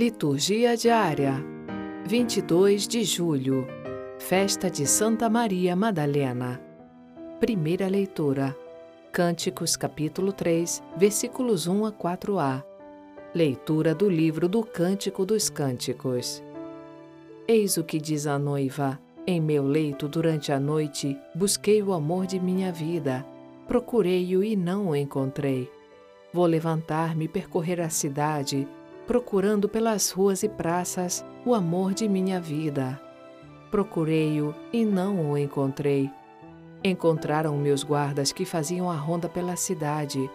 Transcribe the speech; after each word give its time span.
Liturgia 0.00 0.78
diária 0.78 1.44
22 2.06 2.88
de 2.88 3.04
julho 3.04 3.66
Festa 4.18 4.70
de 4.70 4.86
Santa 4.86 5.28
Maria 5.28 5.76
Madalena. 5.76 6.58
Primeira 7.38 7.86
leitura 7.86 8.56
Cânticos 9.12 9.76
capítulo 9.76 10.32
3 10.32 10.82
versículos 10.96 11.66
1 11.66 11.84
a 11.84 11.92
4a 11.92 12.64
Leitura 13.34 13.94
do 13.94 14.08
livro 14.08 14.48
do 14.48 14.62
Cântico 14.62 15.26
dos 15.26 15.50
Cânticos. 15.50 16.42
Eis 17.46 17.76
o 17.76 17.84
que 17.84 18.00
diz 18.00 18.26
a 18.26 18.38
noiva 18.38 18.98
Em 19.26 19.38
meu 19.38 19.64
leito 19.64 20.08
durante 20.08 20.50
a 20.50 20.58
noite 20.58 21.14
busquei 21.34 21.82
o 21.82 21.92
amor 21.92 22.26
de 22.26 22.40
minha 22.40 22.72
vida 22.72 23.22
procurei-o 23.68 24.42
e 24.42 24.56
não 24.56 24.88
o 24.88 24.96
encontrei. 24.96 25.70
Vou 26.32 26.46
levantar-me 26.46 27.26
e 27.26 27.28
percorrer 27.28 27.82
a 27.82 27.90
cidade 27.90 28.66
procurando 29.10 29.68
pelas 29.68 30.12
ruas 30.12 30.44
e 30.44 30.48
praças 30.48 31.24
o 31.44 31.52
amor 31.52 31.92
de 31.92 32.08
minha 32.08 32.40
vida. 32.40 33.02
Procurei-o 33.68 34.54
e 34.72 34.84
não 34.84 35.32
o 35.32 35.36
encontrei. 35.36 36.08
Encontraram 36.84 37.56
meus 37.56 37.82
guardas 37.82 38.30
que 38.30 38.44
faziam 38.44 38.88
a 38.88 38.94
ronda 38.94 39.28
pela 39.28 39.56
cidade. 39.56 40.30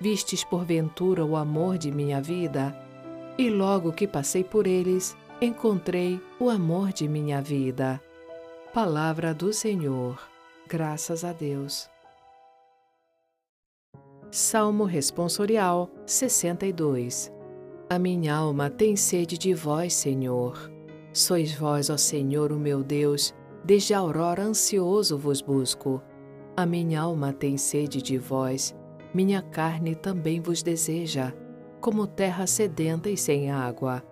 Vistes 0.00 0.44
porventura 0.44 1.24
o 1.24 1.34
amor 1.34 1.76
de 1.76 1.90
minha 1.90 2.22
vida? 2.22 2.72
E 3.36 3.50
logo 3.50 3.92
que 3.92 4.06
passei 4.06 4.44
por 4.44 4.68
eles, 4.68 5.16
encontrei 5.40 6.20
o 6.38 6.48
amor 6.48 6.92
de 6.92 7.08
minha 7.08 7.42
vida. 7.42 8.00
Palavra 8.72 9.34
do 9.34 9.52
Senhor. 9.52 10.16
Graças 10.68 11.24
a 11.24 11.32
Deus. 11.32 11.90
Salmo 14.30 14.84
Responsorial 14.84 15.90
62 16.06 17.41
a 17.92 17.98
minha 17.98 18.34
alma 18.34 18.70
tem 18.70 18.96
sede 18.96 19.36
de 19.36 19.52
vós, 19.52 19.92
Senhor. 19.92 20.72
Sois 21.12 21.52
vós, 21.52 21.90
ó 21.90 21.96
Senhor, 21.98 22.50
o 22.50 22.58
meu 22.58 22.82
Deus, 22.82 23.34
desde 23.62 23.92
a 23.92 23.98
aurora 23.98 24.42
ansioso 24.42 25.18
vos 25.18 25.42
busco. 25.42 26.00
A 26.56 26.64
minha 26.64 27.02
alma 27.02 27.34
tem 27.34 27.58
sede 27.58 28.00
de 28.00 28.16
vós, 28.16 28.74
minha 29.12 29.42
carne 29.42 29.94
também 29.94 30.40
vos 30.40 30.62
deseja, 30.62 31.34
como 31.82 32.06
terra 32.06 32.46
sedenta 32.46 33.10
e 33.10 33.16
sem 33.16 33.50
água. 33.50 34.02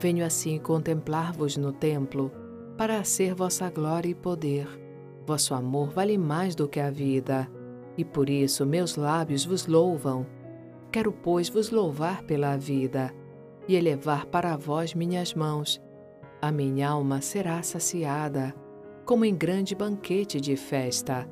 Venho 0.00 0.24
assim 0.24 0.58
contemplar-vos 0.58 1.58
no 1.58 1.70
templo, 1.70 2.32
para 2.78 3.04
ser 3.04 3.34
vossa 3.34 3.68
glória 3.68 4.08
e 4.08 4.14
poder. 4.14 4.66
Vosso 5.26 5.52
amor 5.52 5.90
vale 5.90 6.16
mais 6.16 6.54
do 6.54 6.66
que 6.66 6.80
a 6.80 6.90
vida, 6.90 7.46
e 7.94 8.06
por 8.06 8.30
isso 8.30 8.64
meus 8.64 8.96
lábios 8.96 9.44
vos 9.44 9.66
louvam 9.66 10.26
Quero, 10.92 11.10
pois, 11.10 11.48
vos 11.48 11.70
louvar 11.70 12.22
pela 12.24 12.58
vida 12.58 13.10
e 13.66 13.74
elevar 13.74 14.26
para 14.26 14.58
vós 14.58 14.92
minhas 14.92 15.32
mãos. 15.32 15.80
A 16.40 16.52
minha 16.52 16.90
alma 16.90 17.22
será 17.22 17.62
saciada, 17.62 18.54
como 19.06 19.24
em 19.24 19.34
grande 19.34 19.74
banquete 19.74 20.38
de 20.38 20.54
festa. 20.54 21.26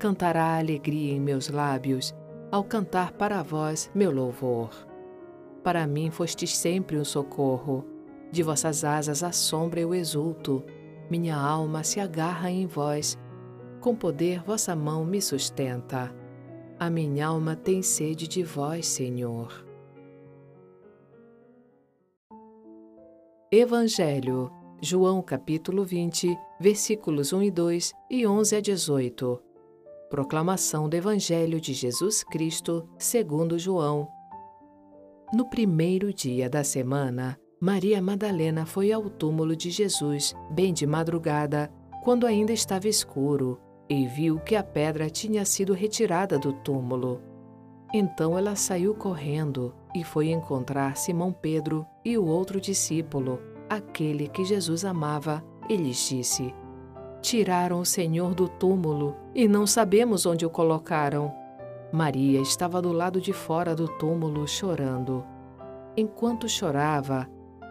Cantará 0.00 0.58
alegria 0.58 1.12
em 1.12 1.20
meus 1.20 1.48
lábios, 1.48 2.12
ao 2.50 2.64
cantar 2.64 3.12
para 3.12 3.40
vós 3.40 3.88
meu 3.94 4.10
louvor. 4.10 4.70
Para 5.62 5.86
mim 5.86 6.10
fostes 6.10 6.56
sempre 6.56 6.98
um 6.98 7.04
socorro, 7.04 7.84
de 8.32 8.42
vossas 8.42 8.84
asas 8.84 9.22
a 9.22 9.30
sombra 9.30 9.78
eu 9.78 9.94
exulto. 9.94 10.64
Minha 11.08 11.36
alma 11.36 11.84
se 11.84 12.00
agarra 12.00 12.50
em 12.50 12.66
vós, 12.66 13.16
com 13.80 13.94
poder 13.94 14.42
vossa 14.42 14.74
mão 14.74 15.04
me 15.04 15.22
sustenta. 15.22 16.12
A 16.78 16.90
minha 16.90 17.28
alma 17.28 17.54
tem 17.54 17.82
sede 17.82 18.26
de 18.26 18.42
vós, 18.42 18.86
Senhor. 18.88 19.64
Evangelho, 23.50 24.50
João 24.82 25.22
capítulo 25.22 25.84
20, 25.84 26.36
versículos 26.60 27.32
1 27.32 27.44
e 27.44 27.50
2 27.52 27.92
e 28.10 28.26
11 28.26 28.56
a 28.56 28.60
18. 28.60 29.40
Proclamação 30.10 30.88
do 30.88 30.96
Evangelho 30.96 31.60
de 31.60 31.72
Jesus 31.72 32.24
Cristo, 32.24 32.88
segundo 32.98 33.56
João. 33.56 34.08
No 35.32 35.48
primeiro 35.48 36.12
dia 36.12 36.50
da 36.50 36.64
semana, 36.64 37.38
Maria 37.60 38.02
Madalena 38.02 38.66
foi 38.66 38.90
ao 38.90 39.08
túmulo 39.08 39.54
de 39.54 39.70
Jesus, 39.70 40.34
bem 40.50 40.72
de 40.72 40.88
madrugada, 40.88 41.72
quando 42.02 42.26
ainda 42.26 42.52
estava 42.52 42.88
escuro 42.88 43.60
e 43.88 44.06
viu 44.06 44.38
que 44.40 44.56
a 44.56 44.62
pedra 44.62 45.10
tinha 45.10 45.44
sido 45.44 45.72
retirada 45.72 46.38
do 46.38 46.52
túmulo. 46.52 47.20
Então 47.92 48.36
ela 48.36 48.56
saiu 48.56 48.94
correndo 48.94 49.74
e 49.94 50.02
foi 50.02 50.30
encontrar 50.30 50.96
Simão 50.96 51.32
Pedro 51.32 51.86
e 52.04 52.18
o 52.18 52.26
outro 52.26 52.60
discípulo, 52.60 53.38
aquele 53.68 54.28
que 54.28 54.44
Jesus 54.44 54.84
amava, 54.84 55.44
e 55.68 55.76
lhes 55.76 56.08
disse: 56.08 56.52
Tiraram 57.22 57.80
o 57.80 57.86
Senhor 57.86 58.34
do 58.34 58.48
túmulo 58.48 59.14
e 59.34 59.46
não 59.46 59.66
sabemos 59.66 60.26
onde 60.26 60.44
o 60.44 60.50
colocaram. 60.50 61.32
Maria 61.92 62.40
estava 62.40 62.82
do 62.82 62.92
lado 62.92 63.20
de 63.20 63.32
fora 63.32 63.74
do 63.74 63.86
túmulo 63.86 64.46
chorando. 64.48 65.24
Enquanto 65.96 66.48
chorava, 66.48 67.28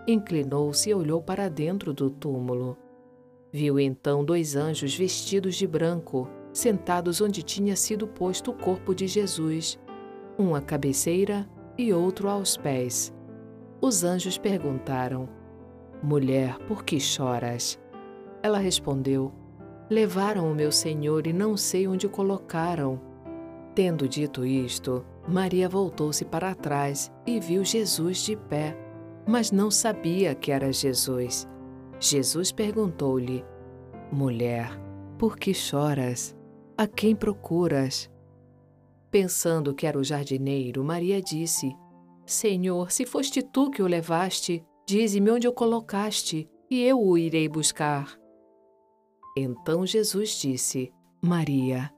inclinou-se 0.08 0.90
e 0.90 0.94
olhou 0.94 1.22
para 1.22 1.50
dentro 1.50 1.94
do 1.94 2.10
túmulo. 2.10 2.78
Viu 3.56 3.80
então 3.80 4.26
dois 4.26 4.56
anjos 4.56 4.96
vestidos 4.96 5.54
de 5.54 5.68
branco, 5.68 6.28
sentados 6.52 7.22
onde 7.22 7.44
tinha 7.44 7.76
sido 7.76 8.08
posto 8.08 8.50
o 8.50 8.54
corpo 8.56 8.96
de 8.96 9.06
Jesus, 9.06 9.80
um 10.40 10.56
à 10.56 10.62
cabeceira 10.62 11.48
e 11.78 11.94
outro 11.94 12.28
aos 12.28 12.58
pés. 12.58 13.14
Os 13.80 14.04
anjos 14.04 14.40
perguntaram: 14.40 15.30
Mulher, 16.02 16.58
por 16.68 16.84
que 16.84 17.00
choras? 17.00 17.80
Ela 18.42 18.58
respondeu: 18.58 19.32
Levaram 19.88 20.52
o 20.52 20.56
meu 20.56 20.72
Senhor 20.72 21.28
e 21.28 21.32
não 21.32 21.56
sei 21.56 21.88
onde 21.88 22.08
o 22.08 22.10
colocaram. 22.10 23.00
Tendo 23.76 24.10
dito 24.10 24.44
isto, 24.44 25.06
Maria 25.28 25.70
voltou-se 25.70 26.26
para 26.26 26.56
trás 26.56 27.12
e 27.24 27.40
viu 27.40 27.64
Jesus 27.64 28.18
de 28.26 28.36
pé, 28.36 28.76
mas 29.28 29.52
não 29.52 29.70
sabia 29.70 30.34
que 30.34 30.52
era 30.52 30.74
Jesus. 30.74 31.48
Jesus 32.04 32.52
perguntou-lhe: 32.52 33.46
Mulher, 34.12 34.78
por 35.18 35.38
que 35.38 35.54
choras? 35.54 36.36
A 36.78 36.86
quem 36.86 37.16
procuras? 37.16 38.12
Pensando 39.10 39.74
que 39.74 39.88
era 39.88 39.98
o 39.98 40.04
jardineiro, 40.04 40.84
Maria 40.84 41.22
disse: 41.22 41.74
Senhor, 42.26 42.92
se 42.92 43.06
foste 43.06 43.42
tu 43.42 43.72
que 43.72 43.82
o 43.82 43.88
levaste, 43.88 44.62
dize-me 44.86 45.32
onde 45.32 45.48
o 45.48 45.54
colocaste, 45.54 46.46
e 46.70 46.84
eu 46.84 47.02
o 47.02 47.18
irei 47.18 47.48
buscar. 47.48 48.20
Então 49.38 49.86
Jesus 49.86 50.32
disse: 50.32 50.92
Maria. 51.22 51.90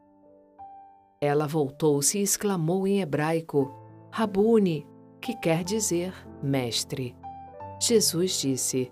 Ela 1.19 1.47
voltou-se 1.47 2.19
e 2.19 2.21
exclamou 2.21 2.87
em 2.87 3.01
hebraico: 3.01 3.73
Rabuni, 4.11 4.85
que 5.19 5.35
quer 5.35 5.63
dizer 5.63 6.13
mestre. 6.43 7.15
Jesus 7.81 8.39
disse: 8.39 8.91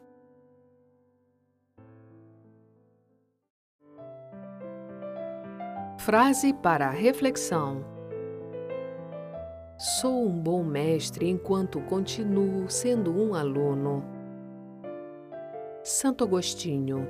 Frase 6.05 6.51
para 6.51 6.89
reflexão: 6.89 7.85
Sou 9.77 10.27
um 10.27 10.31
bom 10.31 10.63
mestre 10.63 11.29
enquanto 11.29 11.79
continuo 11.81 12.67
sendo 12.67 13.15
um 13.15 13.35
aluno. 13.35 14.03
Santo 15.83 16.23
Agostinho. 16.23 17.07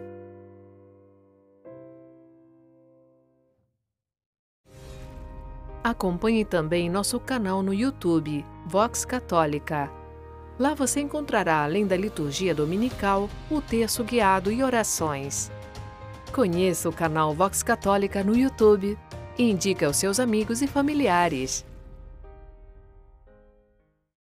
Acompanhe 5.81 6.43
também 6.43 6.89
nosso 6.89 7.17
canal 7.17 7.63
no 7.63 7.73
YouTube, 7.73 8.45
Vox 8.67 9.05
Católica. 9.05 9.89
Lá 10.59 10.73
você 10.73 10.99
encontrará, 10.99 11.63
além 11.63 11.87
da 11.87 11.95
liturgia 11.95 12.53
dominical, 12.53 13.29
o 13.49 13.61
texto 13.61 14.03
guiado 14.03 14.51
e 14.51 14.61
orações. 14.61 15.49
Conheça 16.31 16.87
o 16.87 16.93
canal 16.93 17.33
Vox 17.33 17.61
Católica 17.61 18.23
no 18.23 18.33
YouTube 18.33 18.97
e 19.37 19.51
indique 19.51 19.83
aos 19.83 19.97
seus 19.97 20.17
amigos 20.17 20.61
e 20.61 20.67
familiares. 20.67 21.65